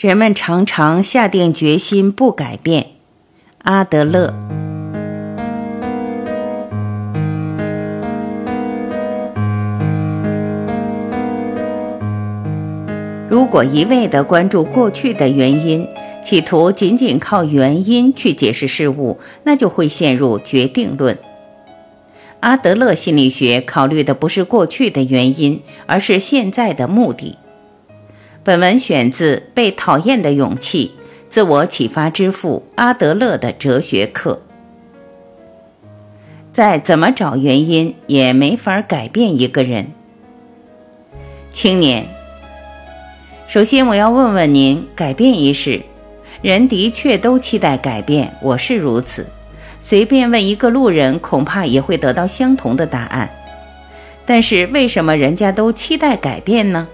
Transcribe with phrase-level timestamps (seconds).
[0.00, 2.86] 人们常常下定决心不改变。
[3.58, 4.32] 阿德勒。
[13.28, 15.86] 如果一味地关注过去的原因，
[16.24, 21.18] 企图仅仅靠原因去解释事物，那就会陷入决定论。
[22.40, 27.36] 阿德勒心理学考虑的不是过去的原因，而是现在的目的。
[28.42, 30.92] 本文选自《被讨厌的勇气：
[31.28, 34.40] 自我启发之父阿德勒的哲学课》。
[36.50, 39.88] 再怎么找原因，也没法改变一个人。
[41.52, 42.06] 青年，
[43.46, 45.82] 首先我要问问您：改变一事，
[46.40, 49.26] 人的确都期待改变，我是如此。
[49.80, 53.28] 随便问一个路人，恐怕也会得到相同的答案。
[54.24, 56.88] 但是为什么人家都期待改变呢？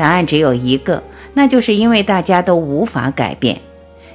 [0.00, 1.02] 答案只有一个，
[1.34, 3.60] 那就是因为大家都无法改变。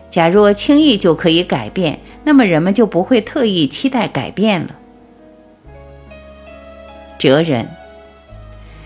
[0.10, 4.72] 假若轻易就可以改变，那么人们就不会特意期待改变了。
[7.20, 7.68] 哲人，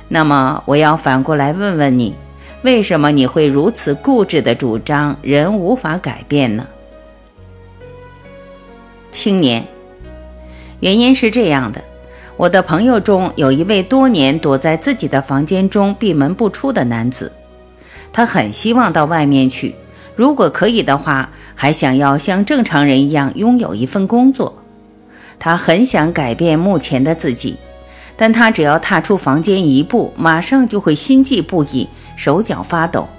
[0.09, 2.13] 那么我要反过来问问你，
[2.63, 6.67] 为什么你会如此固执地主张人无法改变呢？
[9.09, 9.65] 青年，
[10.81, 11.81] 原因是这样的：
[12.39, 17.29] 我的朋友中有一位多年躲在自己的房间中闭门不出的男子，
[18.13, 19.75] 他很希望到外面去，
[20.15, 24.57] 如果可以的话，还想要像正常人一样拥有一份工作。
[25.37, 27.57] 他很想改变目前的自己，
[28.15, 33.09] 但他只要踏出房间一步，马上就会心悸不已，手脚发抖。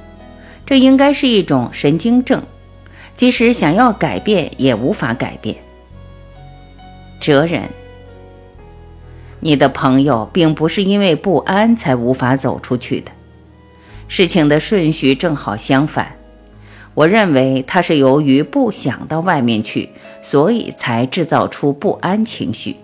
[0.64, 2.42] 这应该是一种神经症，
[3.14, 5.54] 即使想要改变，也无法改变。
[7.20, 7.64] 哲人，
[9.40, 13.10] 你的朋友并不是因为不安才无法走出去的，
[14.06, 16.16] 事情的顺序正好相反。
[16.94, 22.76] 我认为他是由于不想到外面去，所以才制造出不安情绪。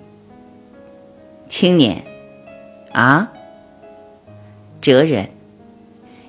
[1.48, 2.05] 青年，
[2.92, 3.33] 啊，
[4.80, 5.29] 哲人，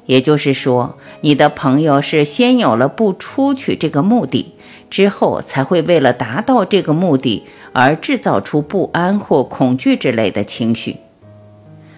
[0.05, 4.53] 也就是说，你的朋友是先有了不出去这个目的。
[4.89, 7.43] 之后才会为了达到这个目的
[7.79, 10.97] 而制造出不安或恐惧之类的情绪。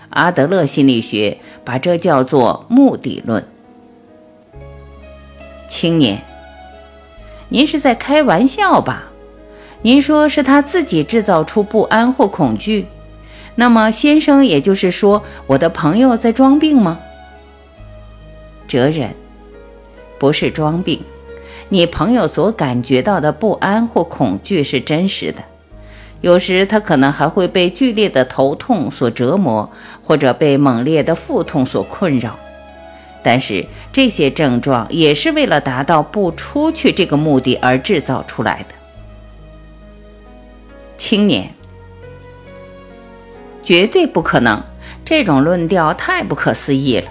[0.09, 3.47] 阿德勒心理学把这叫做目的论。
[5.69, 6.21] 青年，
[7.47, 9.05] 您是在开玩笑吧？
[9.81, 12.85] 您说是他自己制造出不安或恐惧？
[13.55, 16.99] 那么，先生，也就是说，我的朋友在装病吗？
[18.67, 19.11] 哲人，
[20.19, 21.01] 不是装病。
[21.69, 25.41] 你朋友所感觉到的不安或恐惧是真实的，
[26.21, 29.71] 有时他可能还会被剧烈的头痛所折磨，
[30.03, 32.37] 或者被猛烈的腹痛所困扰。
[33.21, 38.75] 但是这些症状也是为了达到不出去这个目的而制造出来的。
[40.97, 41.49] 青年，
[43.63, 44.61] 绝对不可能，
[45.05, 47.09] 这种论调太不可思议了。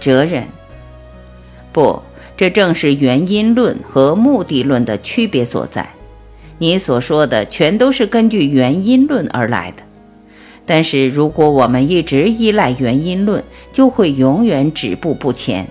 [0.00, 0.46] 哲人，
[1.72, 2.02] 不。
[2.38, 5.88] 这正是原因论和目的论的区别所在。
[6.58, 9.82] 你所说的全都是根据原因论而来的，
[10.64, 15.66] 但是如果我们一直依赖原因论，就会永远止步不前。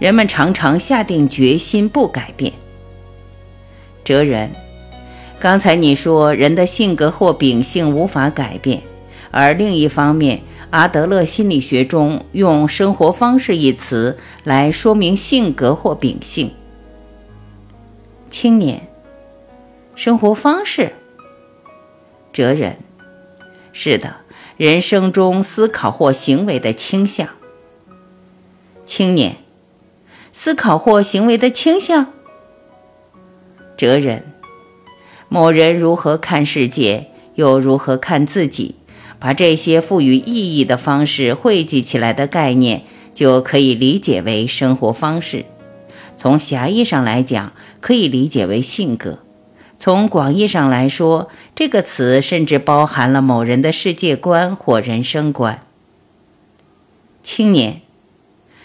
[0.00, 2.52] 人们常常下定决心不改变。
[4.02, 4.50] 哲人，
[5.38, 8.82] 刚才你说人的性格或秉性无法改变，
[9.30, 10.40] 而另一方面。
[10.70, 16.50] 阿德勒心理学中用“生活方式”一词来说明性格或秉性。
[18.30, 18.88] 青年，
[19.94, 20.92] 生活方式。
[22.32, 22.78] 哲人，
[23.72, 24.16] 是的，
[24.56, 27.28] 人生中思考或行为的倾向。
[28.84, 29.36] 青年，
[30.32, 32.12] 思考或行为的倾向。
[33.76, 34.32] 哲人，
[35.28, 38.76] 某人如何看世界，又如何看自己？
[39.20, 42.82] 把这些赋予意义的方式汇集起来的概念，
[43.14, 45.46] 就可以理解为生活方式。
[46.16, 49.18] 从狭义上来讲，可以理解为性格；
[49.78, 55.60] 从广义上来说，这个词甚至包含了某人的世界观或人生观。
[57.22, 57.80] 青年，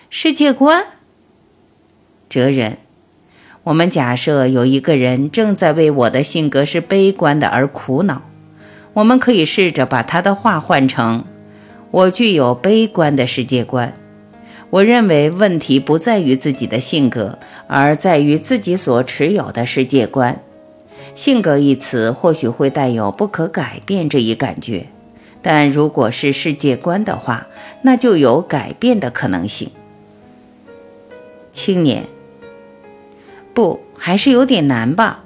[0.10, 0.86] 世界观。
[2.30, 2.78] 哲人，
[3.63, 8.22] 我们假设有一个人正在为我的性格是悲观的而苦恼。
[8.94, 11.24] 我们可以试着把他的话换成
[11.92, 13.94] ：“我具有悲观的世界观。
[14.71, 20.42] 我认为问题不在于自己的性格，而在于自己所持有的世界观。
[21.16, 24.86] 性格一词或许会带有不可改变这一感觉，
[25.42, 27.48] 但如果是世界观的话，
[27.81, 29.71] 那就有改变的可能性。
[31.51, 32.06] 青年，
[33.54, 35.24] 不，还是有点难吧？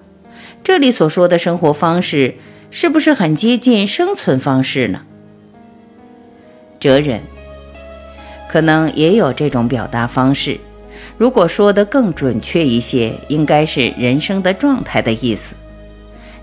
[0.63, 2.35] 这里所说的生活方式，
[2.71, 5.01] 是不是很接近生存方式呢？
[6.79, 7.21] 哲人，
[8.53, 10.59] 可能也有这种表达方式。
[11.17, 15.55] 如果说的更准确一些，应该是人生的状态的意思。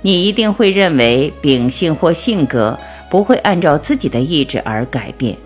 [0.03, 2.77] 你一定会认为秉性或性格
[3.09, 5.37] 不会按照自己的意志而改变，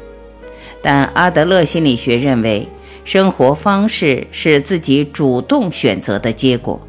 [0.81, 2.67] 但阿德勒心理学认为，
[3.05, 6.81] 生活方式是自己主动选择的结果。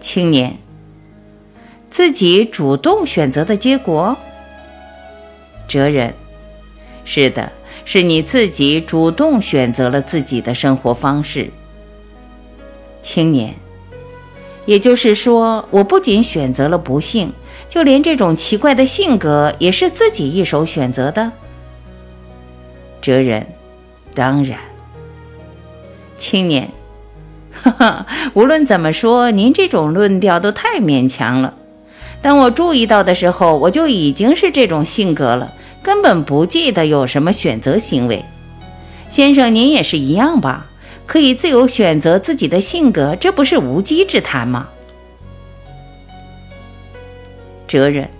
[0.00, 0.56] 青年，
[1.90, 4.16] 自己主动选择的结果。
[5.68, 6.14] 哲人，
[7.04, 7.52] 是的，
[7.90, 11.50] 是你自己主动选择了自己的生活方式。
[13.00, 13.54] 青年。
[14.66, 17.32] 也就是说，我不仅选择了不幸，
[17.66, 21.32] 就连这种奇怪的性格也是自己一手选择的。
[23.00, 23.46] 哲人，
[24.14, 24.58] 当然。
[26.18, 26.70] 青年，
[27.50, 31.54] 哈哈，无论怎么说，您这种论调都太勉强了。
[32.20, 35.54] 当我注意到的时候，我就已经是这种性格了，
[35.88, 38.22] 根本不记得有什么选择行为。
[39.08, 40.66] 先生，您也是一样吧？
[41.06, 44.68] 可以自由选择自己的性格，这不是无稽之谈吗？
[47.66, 48.10] 哲人，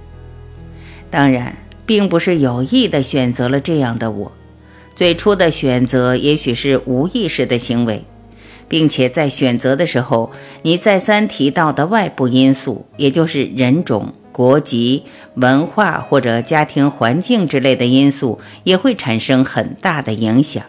[1.11, 4.33] 当然，并不是有意的选择了这样的我。
[4.95, 8.03] 最初的选择也许是无意识的行为，
[8.67, 10.31] 并且在选择的时候，
[10.63, 15.03] 你再三提到的外部因素，也就是人种、国籍、
[15.35, 20.63] 文化或者家庭环境之类的因素，也会产生很大的影响。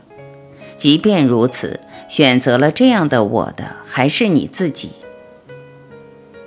[0.76, 1.80] 即便如此。
[2.08, 4.90] 选择了这样的我的还是你自己，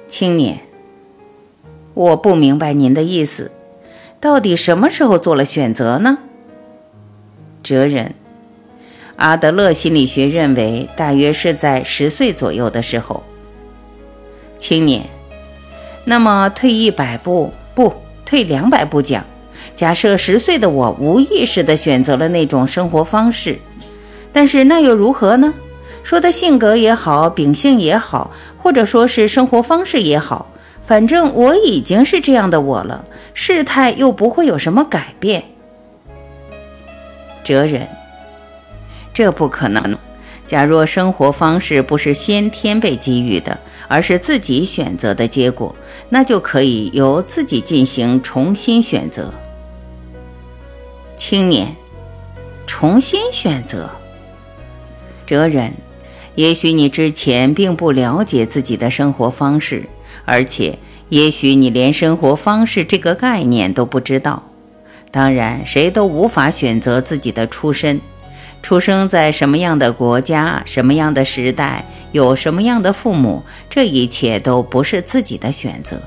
[0.08, 0.58] 青年。
[1.94, 3.52] 我不明白您的意思，
[4.18, 6.18] 到底什么时候做了选择呢？
[7.62, 8.16] 哲人，
[9.14, 13.22] 阿德勒心理学认为，大约是在十岁左右的时候。
[14.58, 15.06] 青年，
[16.04, 17.92] 那么退一百步，不，
[18.24, 19.24] 退两百步讲，
[19.76, 23.58] 假设十岁的我无意识地选择了那种生活方式。
[24.32, 25.52] 但是那又如何呢？
[26.02, 30.50] 说的性格也好，秉性也好，或者说是生活方式也好，
[30.84, 35.44] 反正我已经是这样的我了，事态又不会有什么改变。
[37.44, 37.86] 哲人，
[39.14, 39.96] 这不可能。
[40.52, 43.58] 假若生活方式不是先天被给予的，
[43.88, 45.74] 而是自己选择的结果，
[46.10, 49.32] 那就可以由自己进行重新选择。
[51.16, 51.74] 青年，
[52.66, 53.88] 重新选择。
[55.24, 55.72] 哲人，
[56.34, 59.84] 也许你之前并不了解自己的生活方式，
[60.26, 60.78] 而且
[61.08, 64.42] 也许你连生活方式这个概念都不知道。
[65.10, 67.98] 当然，谁都无法选择自己的出身，
[68.62, 76.00] 出生在什么样的国家、什么样的时代、有什么样的父母，这一切都不是自己的选择，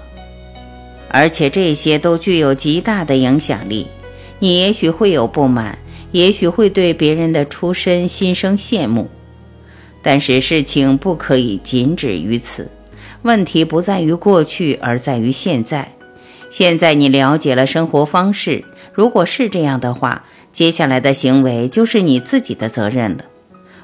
[1.09, 3.85] 而且这些都具有极大的影响力。
[4.39, 5.77] 你也许会有不满。
[6.11, 9.09] 也许会对别人的出身心生羡慕，
[10.01, 12.71] 但是事情不可以仅止于此。
[13.23, 15.91] 问题不在于过去，而在于现在。
[16.49, 18.63] 现在你了解了生活方式，
[18.93, 20.23] 如果是这样的话，
[20.55, 23.25] 接下来的行为就是你自己的责任了。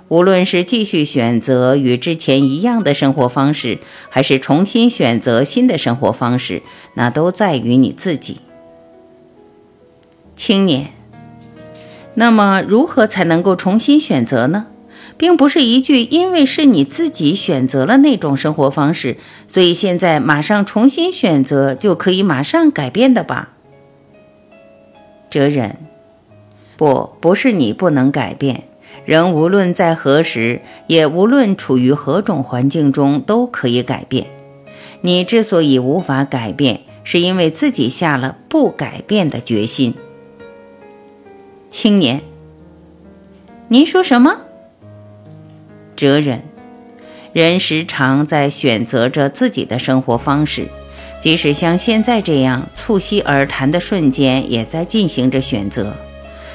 [0.08, 6.62] 无论是继续选择与之前一样的生活方式，还是重新选择新的生活方式，
[6.94, 8.38] 那都在于你自己。
[10.34, 10.92] 青年。
[12.14, 14.68] 那么，如何才能够重新选择呢？
[15.18, 23.56] 并不是一句“因为是你自己选择了那种生活方式，所以现在马上重新选择就可以马上改变的吧？”
[25.30, 25.76] 哲人，
[26.82, 28.64] 不，不是你不能改变，
[29.06, 34.26] 人无论在何时，也无论处于何种环境中，都可以改变。
[35.02, 39.94] 你之所以无法改变，是因为自己下了不改变的决心。
[41.70, 42.22] 青年，
[43.68, 44.38] 您说什么？
[45.96, 46.42] 哲人，
[47.32, 50.66] 人时常在选择着自己的生活方式，
[51.20, 55.94] 即使像现在这样促膝而谈的瞬间，也在进行着选择。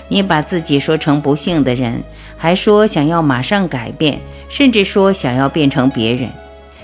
[0.09, 2.03] 你把自己说成不幸的人，
[2.37, 6.31] 还说想要马上改变，甚至说想要变成别人。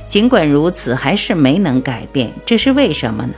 [0.08, 3.32] 尽管如此，还是没能改变，这是为什么呢？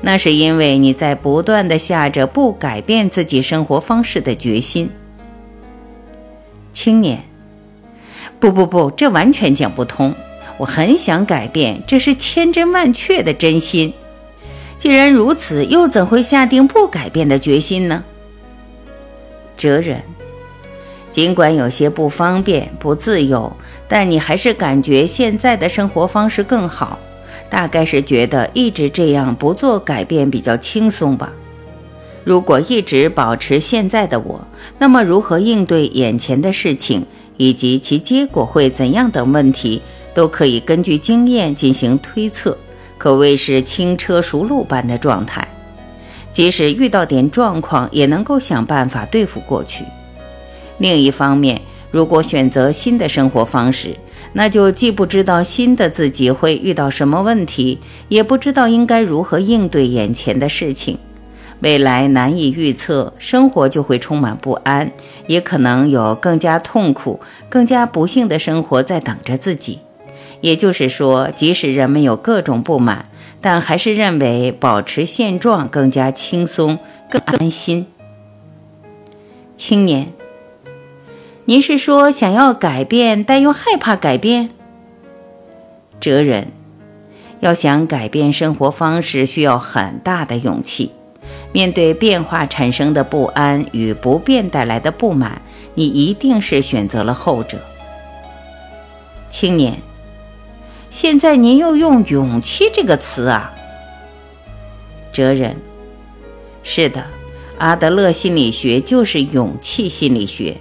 [0.00, 4.90] 那是因为你在不断的下着不改变自己生活方式的决心。
[6.72, 7.22] 青年，
[8.38, 10.14] 不不不，这完全讲不通。
[10.56, 13.92] 我很想改变，这是千真万确的真心。
[14.78, 18.02] 既然如此，又怎会下定不改变的决心呢？
[19.60, 20.00] 哲人，
[21.10, 23.54] 尽管有些不方便、不自由，
[23.86, 26.98] 但你还是感觉现在的生活方式更好。
[27.50, 31.30] 大概是觉得一直这样不做改变比较轻松吧。
[32.24, 34.40] 如果一直保持现在的我，
[34.78, 37.04] 那么如何应对眼前的事情
[37.36, 39.82] 以及其结果会怎样等问题，
[40.14, 42.56] 都可以根据经验进行推测，
[42.96, 45.46] 可谓是轻车熟路般的状态。
[46.32, 49.84] 即使遇到点状况，也能够想办法对付过去。
[50.78, 51.60] 另一方面，
[51.90, 53.96] 如果选择新的生活方式，
[54.32, 60.96] 那就既不知道新的自己会遇到什么问题，也不知道应该如何应对眼前的事情，
[61.58, 64.92] 未来难以预测，生活就会充满不安，
[65.26, 69.80] 也可能有更加痛苦、更加不幸的生活在等着自己。
[70.40, 73.09] 也就是说，即使人们有各种不满，
[73.40, 76.78] 但还是认为保持现状更加轻松、
[77.10, 77.86] 更安心。
[79.56, 80.12] 青年。
[81.46, 84.50] 您是说想要改变，但又害怕改变？
[85.98, 86.52] 哲人，
[87.40, 90.92] 要想改变生活方式，需要很大的勇气。
[91.52, 95.42] 面对变化产生的不安与不变带来的不满，
[95.74, 97.58] 你一定是选择了后者。
[99.28, 99.80] 青年，
[100.90, 103.54] 现在您又用“勇气”这个词啊？
[105.12, 105.56] 哲人，
[106.64, 107.06] 是的，
[107.58, 110.56] 阿德勒心理学就是勇气心理学。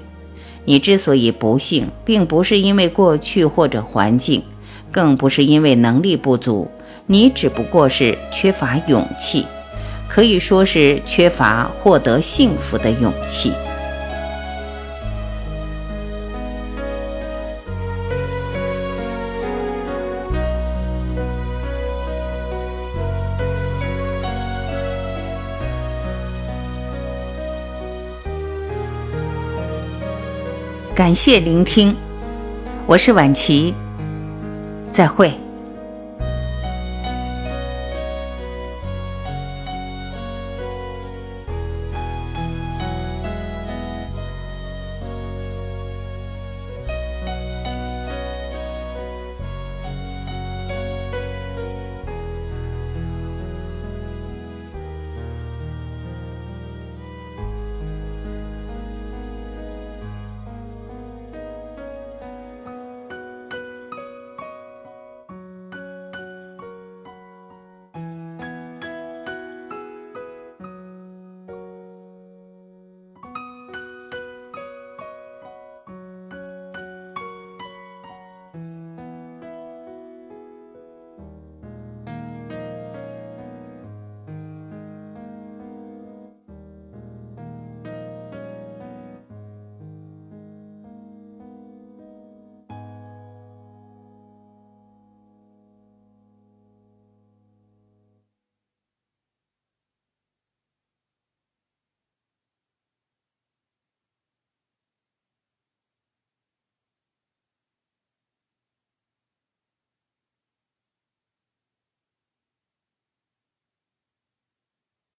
[0.65, 4.43] 你之所以不幸，并不是因为过去或者环境，
[4.91, 6.69] 更不是因为能力不足，
[7.07, 9.47] 你只不过是缺乏勇气，
[10.07, 13.51] 可以说是缺乏获得幸福的勇气。
[30.99, 31.95] 感谢聆听，
[32.85, 33.73] 我是婉琪，
[34.91, 35.33] 再会。